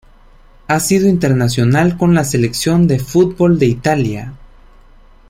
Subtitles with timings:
[0.67, 4.33] Ha sido internacional con la selección de fútbol de Italia.